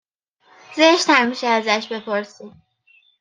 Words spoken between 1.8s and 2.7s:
بپرسیم